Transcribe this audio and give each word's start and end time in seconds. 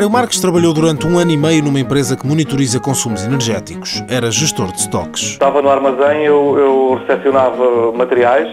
Mário 0.00 0.08
Marques 0.08 0.40
trabalhou 0.40 0.72
durante 0.72 1.06
um 1.06 1.18
ano 1.18 1.32
e 1.32 1.36
meio 1.36 1.64
numa 1.64 1.80
empresa 1.80 2.16
que 2.16 2.26
monitoriza 2.26 2.78
consumos 2.78 3.24
energéticos. 3.24 4.02
Era 4.08 4.30
gestor 4.30 4.72
de 4.72 4.78
estoques. 4.78 5.22
Estava 5.22 5.60
no 5.60 5.68
armazém, 5.68 6.24
eu, 6.24 6.56
eu 6.56 6.94
recepcionava 7.00 7.92
materiais, 7.92 8.48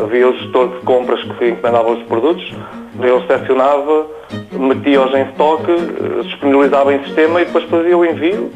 havia 0.00 0.28
o 0.28 0.32
gestor 0.38 0.68
de 0.68 0.84
compras 0.84 1.20
que 1.22 1.48
encomendava 1.48 1.90
os 1.90 2.02
produtos, 2.04 2.54
eu 3.00 3.18
recepcionava, 3.18 4.06
metia-os 4.52 5.12
em 5.12 5.22
estoque, 5.22 5.72
disponibilizava 6.22 6.94
em 6.94 7.04
sistema 7.04 7.42
e 7.42 7.44
depois 7.44 7.64
fazia 7.64 7.98
o 7.98 8.04
envio, 8.04 8.50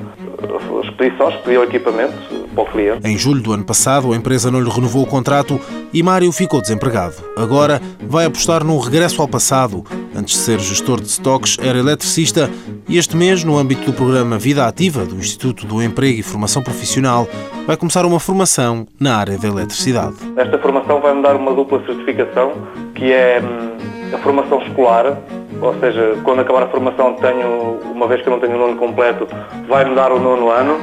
expedições, 0.84 1.34
pedia 1.36 1.60
o 1.60 1.64
equipamento 1.64 2.14
para 2.54 2.62
o 2.62 2.66
cliente. 2.66 3.06
Em 3.06 3.16
julho 3.16 3.42
do 3.42 3.52
ano 3.52 3.64
passado, 3.64 4.12
a 4.12 4.16
empresa 4.16 4.50
não 4.50 4.60
lhe 4.60 4.70
renovou 4.70 5.02
o 5.02 5.06
contrato 5.06 5.60
e 5.92 6.02
Mário 6.02 6.30
ficou 6.32 6.60
desempregado. 6.60 7.16
Agora 7.36 7.80
vai 8.00 8.26
apostar 8.26 8.64
num 8.64 8.78
regresso 8.78 9.20
ao 9.22 9.28
passado. 9.28 9.84
Antes 10.14 10.34
de 10.34 10.40
ser 10.40 10.58
gestor 10.58 11.00
de 11.00 11.06
estoques, 11.06 11.56
era 11.62 11.78
eletricista 11.78 12.50
e 12.88 12.98
este 12.98 13.16
mês, 13.16 13.44
no 13.44 13.56
âmbito 13.56 13.84
do 13.84 13.92
programa 13.92 14.36
Vida 14.36 14.66
Ativa 14.66 15.04
do 15.04 15.14
Instituto 15.14 15.64
do 15.64 15.80
Emprego 15.80 16.18
e 16.18 16.22
Formação 16.22 16.60
Profissional, 16.60 17.28
vai 17.66 17.76
começar 17.76 18.04
uma 18.04 18.18
formação 18.18 18.86
na 18.98 19.16
área 19.16 19.38
da 19.38 19.46
eletricidade. 19.46 20.16
Esta 20.36 20.58
formação 20.58 21.00
vai-me 21.00 21.22
dar 21.22 21.36
uma 21.36 21.54
dupla 21.54 21.80
certificação, 21.86 22.52
que 22.94 23.12
é 23.12 23.40
hum, 23.40 24.14
a 24.14 24.18
formação 24.18 24.60
escolar, 24.62 25.16
ou 25.60 25.74
seja, 25.74 26.16
quando 26.24 26.40
acabar 26.40 26.62
a 26.62 26.68
formação 26.68 27.14
tenho, 27.14 27.78
uma 27.92 28.06
vez 28.06 28.22
que 28.22 28.28
eu 28.28 28.32
não 28.32 28.40
tenho 28.40 28.54
o 28.54 28.58
nono 28.58 28.76
completo, 28.76 29.26
vai-me 29.68 29.94
dar 29.94 30.12
o 30.12 30.18
nono 30.18 30.50
ano 30.50 30.78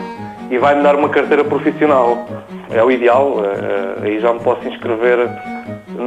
e 0.51 0.57
vai-me 0.57 0.83
dar 0.83 0.95
uma 0.95 1.09
carteira 1.09 1.43
profissional. 1.43 2.27
É 2.69 2.83
o 2.83 2.91
ideal, 2.91 3.41
eh, 3.43 4.05
aí 4.05 4.19
já 4.19 4.33
me 4.33 4.39
posso 4.39 4.67
inscrever 4.67 5.29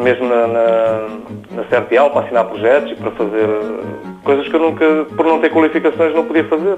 mesmo 0.03 0.29
na, 0.29 0.47
na, 0.47 1.09
na 1.57 2.11
para 2.11 2.21
assinar 2.21 2.45
projetos 2.45 2.93
e 2.93 2.95
para 2.95 3.11
fazer 3.13 3.49
eh, 3.49 4.01
coisas 4.23 4.47
que 4.47 4.55
eu 4.55 4.61
nunca, 4.61 5.07
por 5.17 5.27
não 5.27 5.41
ter 5.41 5.51
qualificações, 5.51 6.15
não 6.15 6.25
podia 6.25 6.45
fazer. 6.45 6.77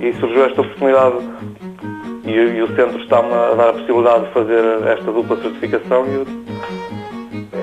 E 0.00 0.12
surgiu 0.14 0.46
esta 0.46 0.60
oportunidade 0.62 1.16
e, 2.24 2.30
e 2.30 2.62
o 2.62 2.68
centro 2.74 2.98
está-me 3.00 3.32
a 3.32 3.54
dar 3.54 3.68
a 3.70 3.72
possibilidade 3.72 4.26
de 4.26 4.32
fazer 4.32 4.64
esta 4.86 5.12
dupla 5.12 5.36
certificação 5.36 6.06
e 6.06 6.14
eu 6.14 6.49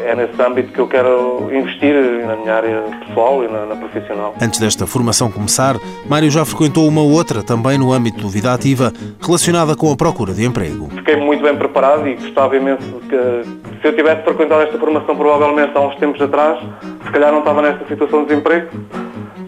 é 0.05 0.15
nesse 0.15 0.41
âmbito 0.41 0.71
que 0.71 0.79
eu 0.79 0.87
quero 0.87 1.49
investir 1.51 1.93
na 2.25 2.35
minha 2.35 2.53
área 2.53 2.81
pessoal 3.05 3.43
e 3.43 3.47
na, 3.47 3.65
na, 3.65 3.75
profissional. 3.75 4.35
Antes 4.41 4.59
desta 4.59 4.85
formação 4.85 5.31
começar, 5.31 5.75
Mário 6.09 6.29
já 6.29 6.45
frequentou 6.45 6.87
uma 6.87 7.01
outra, 7.01 7.43
também 7.43 7.77
no 7.77 7.91
âmbito 7.91 8.21
do 8.21 8.29
Vida 8.29 8.53
Ativa, 8.53 8.91
relacionada 9.21 9.75
com 9.75 9.91
a 9.91 9.95
procura 9.95 10.33
de 10.33 10.45
emprego. 10.45 10.89
Fiquei 10.95 11.15
muito 11.15 11.43
bem 11.43 11.55
preparado 11.55 12.07
e 12.07 12.15
gostava 12.15 12.55
imenso 12.55 13.01
que, 13.09 13.79
se 13.81 13.87
eu 13.87 13.95
tivesse 13.95 14.23
frequentado 14.23 14.61
esta 14.61 14.77
formação 14.77 15.15
provavelmente 15.15 15.71
há 15.75 15.81
uns 15.81 15.95
tempos 15.95 16.21
atrás, 16.21 16.59
se 17.05 17.11
calhar 17.11 17.31
não 17.31 17.39
estava 17.39 17.61
nesta 17.61 17.85
situação 17.87 18.21
de 18.21 18.29
desemprego, 18.29 18.69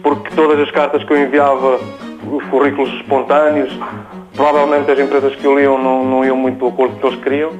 porque 0.02 0.30
todas 0.34 0.58
as 0.60 0.70
cartas 0.70 1.04
que 1.04 1.12
eu 1.12 1.22
enviava, 1.22 1.78
os 2.30 2.44
currículos 2.44 2.92
espontâneos, 2.94 3.72
provavelmente 4.34 4.90
as 4.90 4.98
empresas 4.98 5.34
que 5.36 5.46
o 5.46 5.58
liam 5.58 5.82
não, 5.82 6.04
não 6.04 6.24
iam 6.24 6.36
muito 6.36 6.58
do 6.58 6.68
acordo 6.68 6.96
que 6.96 7.06
eles 7.06 7.20
queriam 7.20 7.52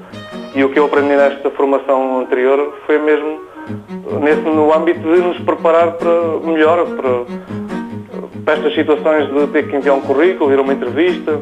e 0.54 0.64
o 0.64 0.68
que 0.70 0.78
eu 0.78 0.86
aprendi 0.86 1.14
nesta 1.14 1.50
formação 1.50 2.20
anterior 2.20 2.74
foi 2.86 2.98
mesmo 2.98 3.40
nesse, 4.20 4.42
no 4.42 4.74
âmbito 4.74 5.00
de 5.00 5.20
nos 5.20 5.38
preparar 5.38 5.92
para 5.92 6.10
melhor, 6.44 6.86
para, 6.86 7.24
para 8.44 8.54
estas 8.54 8.74
situações 8.74 9.32
de 9.32 9.46
ter 9.48 9.68
que 9.68 9.76
enviar 9.76 9.96
um 9.96 10.00
currículo, 10.00 10.52
ir 10.52 10.58
a 10.58 10.62
uma 10.62 10.72
entrevista, 10.72 11.40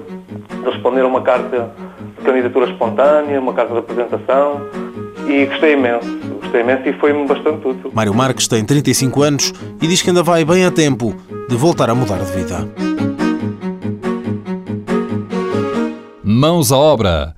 de 0.48 0.70
responder 0.70 1.03
a 1.03 1.06
uma 1.06 1.23
carta 1.23 1.70
de 2.19 2.25
candidatura 2.25 2.70
espontânea, 2.70 3.41
uma 3.41 3.55
carta 3.55 3.73
de 3.73 3.78
apresentação 3.78 4.61
e 5.27 5.47
gostei 5.47 5.72
imenso. 5.72 6.19
Gostei 6.43 6.61
imenso 6.61 6.89
e 6.89 6.93
foi-me 6.95 7.27
bastante 7.27 7.67
útil. 7.67 7.91
Mário 7.95 8.15
Marques 8.15 8.48
tem 8.48 8.65
35 8.65 9.22
anos 9.22 9.55
e 9.81 9.87
diz 9.87 10.03
que 10.03 10.11
ainda 10.11 10.22
vai 10.22 10.45
bem 10.45 10.65
a 10.65 10.70
tempo 10.70 11.15
de 11.48 11.56
voltar 11.56 11.89
a 11.89 11.95
mudar 11.95 12.19
de 12.19 12.33
vida. 12.33 12.69
Mãos 16.22 16.71
à 16.71 16.77
obra 16.77 17.38